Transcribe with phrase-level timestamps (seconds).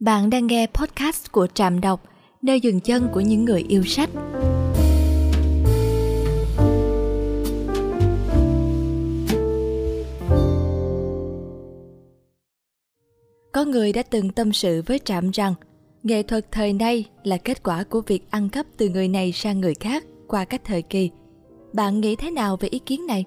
[0.00, 2.02] Bạn đang nghe podcast của Trạm Đọc,
[2.42, 4.10] nơi dừng chân của những người yêu sách.
[13.52, 15.54] Có người đã từng tâm sự với Trạm rằng
[16.02, 19.60] nghệ thuật thời nay là kết quả của việc ăn cắp từ người này sang
[19.60, 21.10] người khác qua các thời kỳ.
[21.72, 23.24] Bạn nghĩ thế nào về ý kiến này?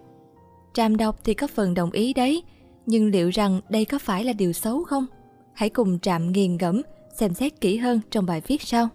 [0.74, 2.44] Trạm đọc thì có phần đồng ý đấy,
[2.86, 5.06] nhưng liệu rằng đây có phải là điều xấu không?
[5.54, 6.82] Hãy cùng Trạm nghiền ngẫm,
[7.14, 8.90] xem xét kỹ hơn trong bài viết sau.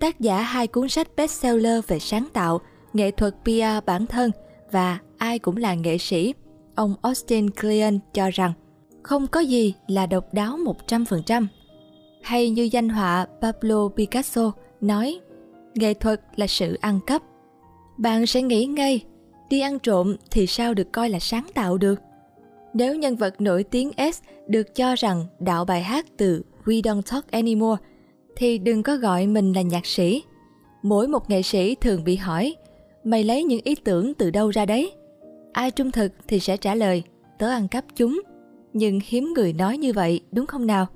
[0.00, 2.60] Tác giả hai cuốn sách bestseller về sáng tạo,
[2.92, 4.30] nghệ thuật PR bản thân
[4.70, 6.34] và ai cũng là nghệ sĩ,
[6.74, 8.52] ông Austin Kleon cho rằng
[9.02, 10.58] không có gì là độc đáo
[10.88, 11.46] 100%.
[12.22, 15.20] Hay như danh họa Pablo Picasso nói,
[15.74, 17.22] nghệ thuật là sự ăn cắp.
[17.96, 19.04] Bạn sẽ nghĩ ngay,
[19.48, 22.00] đi ăn trộm thì sao được coi là sáng tạo được?
[22.74, 27.02] Nếu nhân vật nổi tiếng S được cho rằng đạo bài hát từ We Don't
[27.02, 27.82] Talk Anymore,
[28.36, 30.22] thì đừng có gọi mình là nhạc sĩ.
[30.82, 32.56] Mỗi một nghệ sĩ thường bị hỏi,
[33.04, 34.92] mày lấy những ý tưởng từ đâu ra đấy?
[35.52, 37.02] Ai trung thực thì sẽ trả lời,
[37.38, 38.22] tớ ăn cắp chúng.
[38.72, 40.86] Nhưng hiếm người nói như vậy, đúng không nào?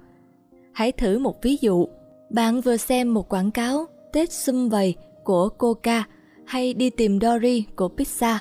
[0.73, 1.89] Hãy thử một ví dụ.
[2.31, 6.05] Bạn vừa xem một quảng cáo Tết xung vầy của Coca
[6.47, 8.39] hay đi tìm Dory của Pizza,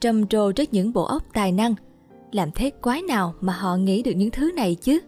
[0.00, 1.74] trầm trồ trước những bộ óc tài năng–
[2.36, 5.00] làm thế quái nào mà họ nghĩ được những thứ này chứ?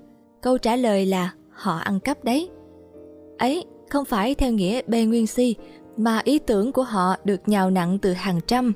[0.42, 2.50] Câu trả lời là họ ăn cắp đấy.
[3.38, 5.54] Ấy không phải theo nghĩa bê nguyên si,
[5.96, 8.72] mà ý tưởng của họ được nhào nặng từ hàng trăm,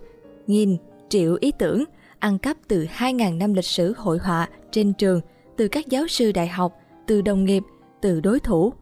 [0.47, 0.77] nghìn,
[1.09, 1.85] triệu ý tưởng,
[2.19, 5.21] ăn cắp từ 2.000 năm lịch sử hội họa trên trường,
[5.57, 6.73] từ các giáo sư đại học,
[7.07, 7.63] từ đồng nghiệp,
[8.01, 8.73] từ đối thủ.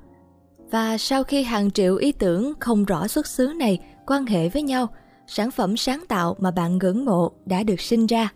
[0.70, 4.62] Và sau khi hàng triệu ý tưởng không rõ xuất xứ này quan hệ với
[4.62, 4.86] nhau,
[5.26, 8.32] sản phẩm sáng tạo mà bạn ngưỡng mộ đã được sinh ra.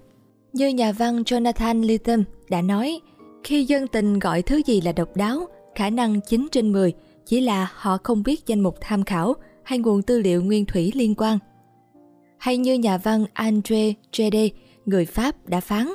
[0.54, 3.00] Như nhà văn Jonathan Litton đã nói,
[3.44, 6.92] khi dân tình gọi thứ gì là độc đáo, khả năng 9 trên 10
[7.26, 10.92] chỉ là họ không biết danh mục tham khảo hay nguồn tư liệu nguyên thủy
[10.94, 11.38] liên quan.
[12.38, 14.48] Hay như nhà văn André Gide,
[14.86, 15.88] người Pháp đã phán,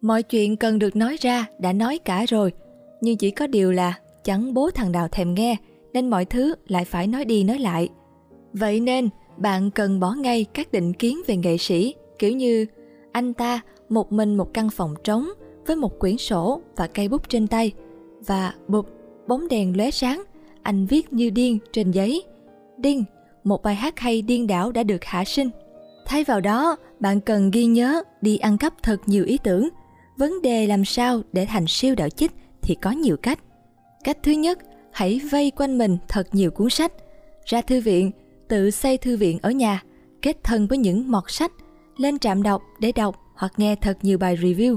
[0.00, 2.52] mọi chuyện cần được nói ra đã nói cả rồi,
[3.00, 5.56] nhưng chỉ có điều là chẳng bố thằng nào thèm nghe,
[5.92, 7.88] nên mọi thứ lại phải nói đi nói lại.
[8.52, 12.66] Vậy nên, bạn cần bỏ ngay các định kiến về nghệ sĩ, kiểu như
[13.12, 15.28] anh ta một mình một căn phòng trống
[15.66, 17.72] với một quyển sổ và cây bút trên tay
[18.26, 18.86] và bụp,
[19.28, 20.22] bóng đèn lóe sáng,
[20.62, 22.22] anh viết như điên trên giấy.
[22.76, 23.04] Điên,
[23.44, 25.50] một bài hát hay điên đảo đã được hạ sinh.
[26.06, 29.68] Thay vào đó, bạn cần ghi nhớ đi ăn cắp thật nhiều ý tưởng.
[30.16, 32.32] Vấn đề làm sao để thành siêu đạo chích
[32.62, 33.38] thì có nhiều cách.
[34.04, 34.58] Cách thứ nhất,
[34.92, 36.92] hãy vây quanh mình thật nhiều cuốn sách.
[37.44, 38.10] Ra thư viện,
[38.48, 39.82] tự xây thư viện ở nhà,
[40.22, 41.52] kết thân với những mọt sách.
[41.96, 44.76] Lên trạm đọc để đọc hoặc nghe thật nhiều bài review.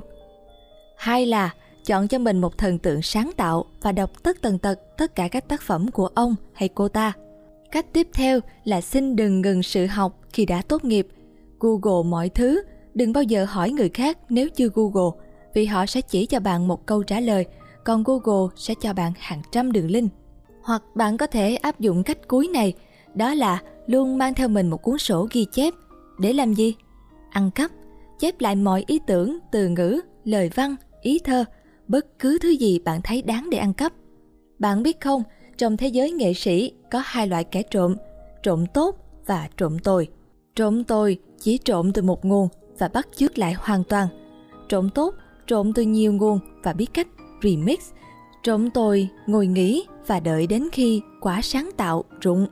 [0.98, 1.54] Hai là
[1.86, 5.28] chọn cho mình một thần tượng sáng tạo và đọc tất tần tật tất cả
[5.28, 7.14] các tác phẩm của ông hay cô ta.
[7.72, 11.08] Cách tiếp theo là xin đừng ngừng sự học khi đã tốt nghiệp.
[11.60, 12.62] Google mọi thứ,
[12.94, 15.20] đừng bao giờ hỏi người khác nếu chưa Google,
[15.54, 17.46] vì họ sẽ chỉ cho bạn một câu trả lời,
[17.84, 20.12] còn Google sẽ cho bạn hàng trăm đường link.
[20.62, 22.74] Hoặc bạn có thể áp dụng cách cuối này,
[23.16, 25.74] đó là luôn mang theo mình một cuốn sổ ghi chép.
[26.20, 26.76] Để làm gì?
[27.30, 27.72] Ăn cắp
[28.20, 31.46] chép lại mọi ý tưởng, từ ngữ, lời văn, ý thơ,
[31.88, 33.94] bất cứ thứ gì bạn thấy đáng để ăn cắp.
[34.60, 35.24] Bạn biết không,
[35.58, 37.96] trong thế giới nghệ sĩ có hai loại kẻ trộm,
[38.44, 40.08] trộm tốt và trộm tồi.
[40.56, 42.48] Trộm tồi chỉ trộm từ một nguồn
[42.78, 44.08] và bắt chước lại hoàn toàn.
[44.70, 45.16] Trộm tốt
[45.48, 47.08] trộm từ nhiều nguồn và biết cách
[47.44, 47.80] remix.
[48.44, 52.48] Trộm tồi ngồi nghĩ và đợi đến khi quả sáng tạo rụng.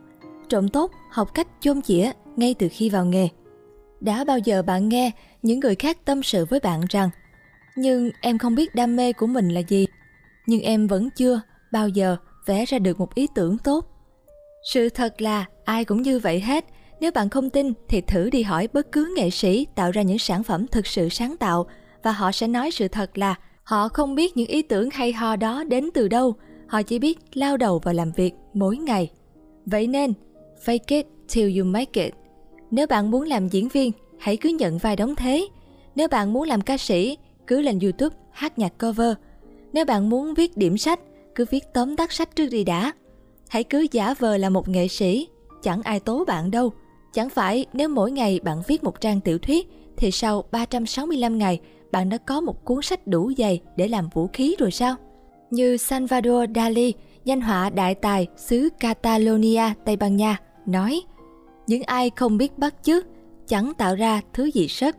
[0.48, 3.28] Trộm tốt học cách chôn chĩa ngay từ khi vào nghề.
[4.00, 5.10] Đã bao giờ bạn nghe
[5.42, 7.10] những người khác tâm sự với bạn rằng
[7.76, 9.86] Nhưng em không biết đam mê của mình là gì
[10.46, 11.40] Nhưng em vẫn chưa
[11.72, 12.16] bao giờ
[12.46, 13.84] vẽ ra được một ý tưởng tốt.
[14.72, 16.64] Sự thật là ai cũng như vậy hết.
[17.00, 20.18] Nếu bạn không tin thì thử đi hỏi bất cứ nghệ sĩ tạo ra những
[20.18, 21.66] sản phẩm thực sự sáng tạo
[22.02, 25.36] Và họ sẽ nói sự thật là họ không biết những ý tưởng hay ho
[25.36, 26.34] đó đến từ đâu.
[26.66, 29.10] Họ chỉ biết lao đầu vào làm việc mỗi ngày.
[29.66, 30.12] Vậy nên,
[30.64, 32.14] fake it till you make it
[32.70, 35.48] nếu bạn muốn làm diễn viên, hãy cứ nhận vai đóng thế.
[35.94, 37.16] Nếu bạn muốn làm ca sĩ,
[37.46, 39.12] cứ lên YouTube hát nhạc cover.
[39.72, 41.00] Nếu bạn muốn viết điểm sách,
[41.34, 42.92] cứ viết tóm tắt sách trước đi đã.
[43.48, 45.28] Hãy cứ giả vờ là một nghệ sĩ,
[45.62, 46.72] chẳng ai tố bạn đâu.
[47.12, 51.60] Chẳng phải nếu mỗi ngày bạn viết một trang tiểu thuyết thì sau 365 ngày
[51.92, 54.94] bạn đã có một cuốn sách đủ dày để làm vũ khí rồi sao?
[55.50, 56.94] Như Salvador Dali,
[57.24, 61.02] danh họa đại tài xứ Catalonia, Tây Ban Nha, nói–
[61.68, 63.06] những ai không biết bắt chước
[63.48, 64.96] chẳng tạo ra thứ gì sất.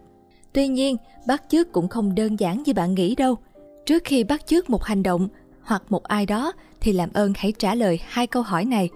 [0.54, 3.36] Tuy nhiên, bắt chước cũng không đơn giản như bạn nghĩ đâu.
[3.86, 5.28] Trước khi bắt chước một hành động
[5.62, 6.52] hoặc một ai đó
[6.82, 8.90] thì làm ơn hãy trả lời hai câu hỏi này.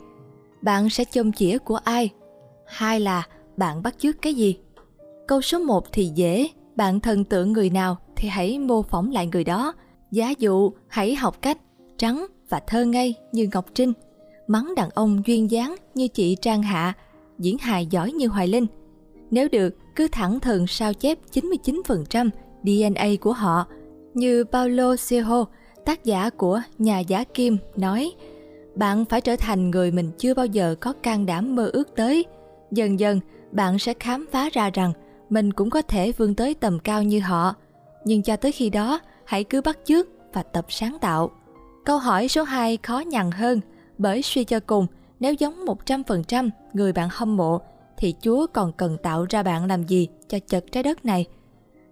[0.61, 2.09] Bạn sẽ chôm chĩa của ai?
[2.67, 3.27] Hai là
[3.57, 4.57] bạn bắt chước cái gì?
[5.27, 9.27] Câu số 1 thì dễ, bạn thần tượng người nào thì hãy mô phỏng lại
[9.27, 9.73] người đó.
[10.11, 11.57] Giá dụ, hãy học cách
[11.97, 13.93] trắng và thơ ngây như Ngọc Trinh,
[14.47, 16.93] mắng đàn ông duyên dáng như chị Trang Hạ,
[17.39, 18.65] diễn hài giỏi như Hoài Linh.
[19.31, 22.29] Nếu được, cứ thẳng thừng sao chép 99%
[22.63, 23.67] DNA của họ,
[24.13, 25.45] như Paulo Coelho,
[25.85, 28.13] tác giả của Nhà giả kim nói
[28.75, 32.25] bạn phải trở thành người mình chưa bao giờ có can đảm mơ ước tới.
[32.71, 33.19] Dần dần,
[33.51, 34.93] bạn sẽ khám phá ra rằng
[35.29, 37.55] mình cũng có thể vươn tới tầm cao như họ.
[38.05, 41.31] Nhưng cho tới khi đó, hãy cứ bắt chước và tập sáng tạo.
[41.85, 43.61] Câu hỏi số 2 khó nhằn hơn,
[43.97, 44.87] bởi suy cho cùng,
[45.23, 47.61] nếu giống 100% người bạn hâm mộ,
[47.97, 51.25] thì Chúa còn cần tạo ra bạn làm gì cho chật trái đất này?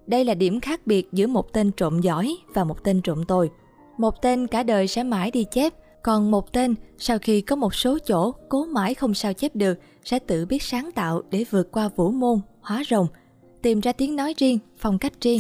[0.08, 3.50] Đây là điểm khác biệt giữa một tên trộm giỏi và một tên trộm tồi.
[3.98, 5.74] Một tên cả đời sẽ mãi đi chép,
[6.04, 9.80] còn một tên sau khi có một số chỗ cố mãi không sao chép được
[10.04, 13.08] sẽ tự biết sáng tạo để vượt qua vũ môn, hóa rồng,
[13.62, 15.40] tìm ra tiếng nói riêng, phong cách riêng.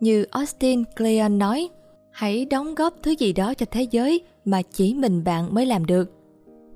[0.00, 1.68] Như Austin Kleon nói,
[2.10, 5.86] hãy đóng góp thứ gì đó cho thế giới mà chỉ mình bạn mới làm
[5.86, 6.21] được.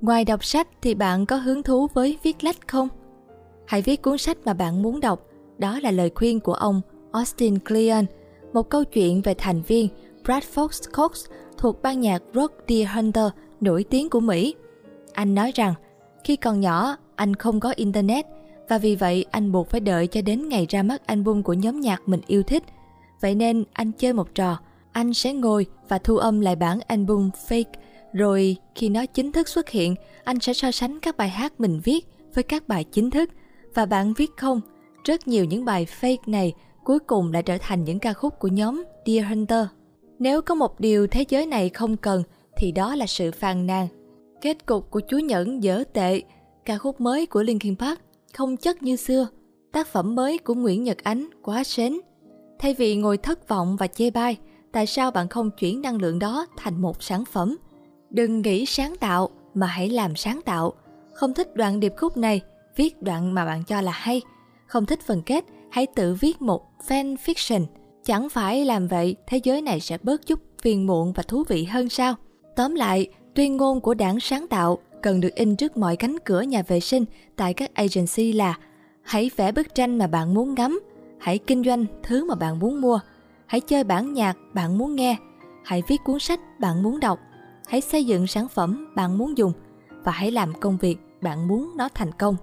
[0.00, 2.88] Ngoài đọc sách thì bạn có hứng thú với viết lách không?
[3.66, 5.26] Hãy viết cuốn sách mà bạn muốn đọc.
[5.58, 6.80] Đó là lời khuyên của ông
[7.12, 8.04] Austin Kleon,
[8.52, 9.88] một câu chuyện về thành viên
[10.24, 11.26] Bradford Cox
[11.58, 13.26] thuộc ban nhạc rock Deer Hunter
[13.60, 14.54] nổi tiếng của Mỹ.
[15.12, 15.74] Anh nói rằng,
[16.24, 18.26] khi còn nhỏ, anh không có Internet
[18.68, 21.80] và vì vậy anh buộc phải đợi cho đến ngày ra mắt album của nhóm
[21.80, 22.62] nhạc mình yêu thích.
[23.20, 24.58] Vậy nên anh chơi một trò,
[24.92, 27.64] anh sẽ ngồi và thu âm lại bản album fake,
[28.16, 31.80] rồi khi nó chính thức xuất hiện, anh sẽ so sánh các bài hát mình
[31.84, 33.30] viết với các bài chính thức.
[33.74, 34.60] Và bạn viết không?
[35.04, 36.52] Rất nhiều những bài fake này
[36.84, 39.66] cuối cùng lại trở thành những ca khúc của nhóm Dear Hunter.
[40.18, 42.22] Nếu có một điều thế giới này không cần
[42.56, 43.88] thì đó là sự phàn nàn.
[44.40, 46.22] Kết cục của Chúa Nhẫn dở tệ,
[46.64, 48.00] ca khúc mới của Linkin Park
[48.34, 49.28] không chất như xưa,
[49.72, 51.98] tác phẩm mới của Nguyễn Nhật Ánh quá sến.
[52.58, 54.36] Thay vì ngồi thất vọng và chê bai,
[54.72, 57.56] tại sao bạn không chuyển năng lượng đó thành một sản phẩm?
[58.10, 60.72] Đừng nghĩ sáng tạo mà hãy làm sáng tạo.
[61.12, 62.40] Không thích đoạn điệp khúc này,
[62.76, 64.22] viết đoạn mà bạn cho là hay.
[64.66, 67.66] Không thích phần kết, hãy tự viết một fan fiction
[68.06, 71.64] Chẳng phải làm vậy thế giới này sẽ bớt chút phiền muộn và thú vị
[71.64, 72.14] hơn sao?
[72.56, 76.40] Tóm lại, tuyên ngôn của đảng sáng tạo cần được in trước mọi cánh cửa
[76.40, 77.04] nhà vệ sinh
[77.36, 78.58] tại các agency là
[79.02, 80.80] hãy vẽ bức tranh mà bạn muốn ngắm,
[81.18, 82.98] hãy kinh doanh thứ mà bạn muốn mua,
[83.46, 85.16] hãy chơi bản nhạc bạn muốn nghe,
[85.64, 87.18] hãy viết cuốn sách bạn muốn đọc,
[87.66, 89.52] hãy xây dựng sản phẩm bạn muốn dùng
[90.04, 92.36] và hãy làm công việc bạn muốn nó thành công.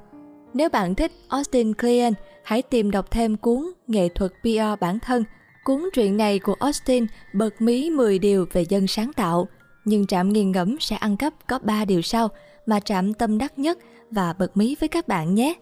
[0.53, 5.23] Nếu bạn thích Austin Kleon, hãy tìm đọc thêm cuốn Nghệ thuật PR bản thân
[5.63, 9.47] Cuốn truyện này của Austin bật mí 10 điều về dân sáng tạo,
[9.85, 12.27] nhưng Trạm nghiền ngẫm sẽ ăn cắp có 3 điều sau
[12.65, 13.77] mà Trạm tâm đắc nhất
[14.11, 15.53] và bật mí với các bạn nhé.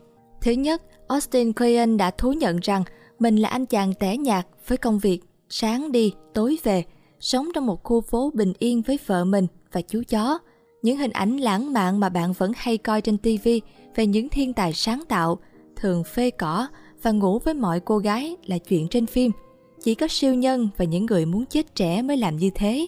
[0.42, 2.84] Thứ nhất, Austin Kleon đã thú nhận rằng
[3.20, 5.20] mình là anh chàng tẻ nhạt với công việc
[5.50, 6.84] sáng đi, tối về,
[7.22, 10.40] sống trong một khu phố bình yên với vợ mình và chú chó.
[10.82, 13.50] Những hình ảnh lãng mạn mà bạn vẫn hay coi trên TV
[13.96, 15.40] về những thiên tài sáng tạo,
[15.76, 16.68] thường phê cỏ
[17.02, 19.32] và ngủ với mọi cô gái là chuyện trên phim–
[19.84, 22.88] chỉ có siêu nhân và những người muốn chết trẻ mới làm như thế.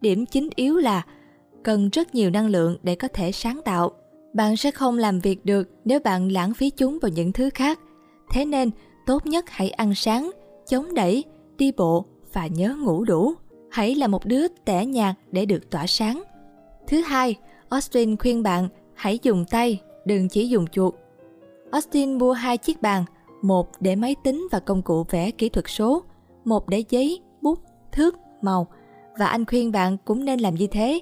[0.00, 1.02] Điểm chính yếu là
[1.62, 3.90] cần rất nhiều năng lượng để có thể sáng tạo.
[4.34, 7.80] Bạn sẽ không làm việc được nếu bạn lãng phí chúng vào những thứ khác.
[8.30, 8.70] Thế nên
[9.06, 10.30] tốt nhất hãy ăn sáng
[10.68, 11.24] chống đẩy
[11.58, 13.34] đi bộ và nhớ ngủ đủ
[13.76, 16.22] hãy là một đứa tẻ nhạt để được tỏa sáng
[16.86, 17.36] thứ hai
[17.68, 20.94] austin khuyên bạn hãy dùng tay đừng chỉ dùng chuột
[21.70, 23.04] austin mua hai chiếc bàn
[23.42, 26.02] một để máy tính và công cụ vẽ kỹ thuật số
[26.44, 27.58] một để giấy, bút,
[27.92, 28.66] thước, màu
[29.18, 31.00] và anh khuyên bạn cũng nên làm như thế.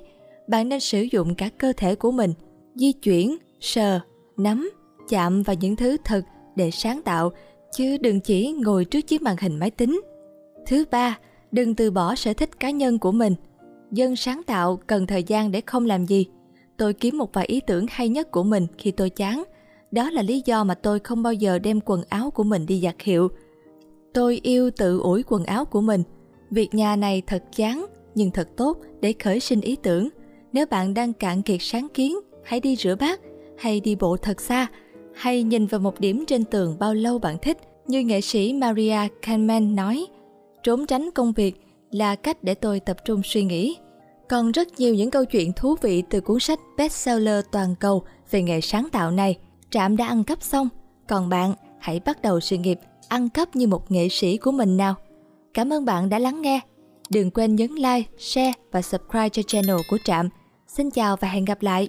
[0.48, 2.32] Bạn nên sử dụng cả cơ thể của mình,
[2.74, 4.00] di chuyển, sờ,
[4.36, 4.70] nắm,
[5.08, 6.22] chạm vào những thứ thật
[6.56, 7.32] để sáng tạo,
[7.76, 10.00] chứ đừng chỉ ngồi trước chiếc màn hình máy tính.
[10.66, 11.18] Thứ ba,
[11.54, 13.34] đừng từ bỏ sở thích cá nhân của mình.
[13.90, 16.26] Dân sáng tạo cần thời gian để không làm gì.
[16.76, 19.42] Tôi kiếm một vài ý tưởng hay nhất của mình khi tôi chán.
[19.90, 22.80] Đó là lý do mà tôi không bao giờ đem quần áo của mình đi
[22.80, 23.28] giặt hiệu
[24.14, 26.02] Tôi yêu tự ủi quần áo của mình.
[26.50, 30.08] Việc nhà này thật chán nhưng thật tốt để khởi sinh ý tưởng.
[30.52, 33.20] Nếu bạn đang cạn kiệt sáng kiến, hãy đi rửa bát
[33.58, 34.66] hay đi bộ thật xa
[35.14, 38.98] hay nhìn vào một điểm trên tường bao lâu bạn thích như nghệ sĩ Maria
[39.22, 40.06] Kahneman nói
[40.64, 43.76] trốn tránh công việc là cách để tôi tập trung suy nghĩ.
[44.28, 48.42] Còn rất nhiều những câu chuyện thú vị từ cuốn sách bestseller toàn cầu về
[48.42, 49.38] nghề sáng tạo này.
[49.70, 50.68] Trạm đã ăn cắp xong,
[51.08, 52.78] còn bạn hãy bắt đầu sự nghiệp
[53.08, 54.94] ăn cắp như một nghệ sĩ của mình nào.
[55.54, 56.60] Cảm ơn bạn đã lắng nghe.
[57.10, 60.28] Đừng quên nhấn like, share và subscribe cho channel của Trạm
[60.66, 61.88] Xin chào và hẹn gặp lại!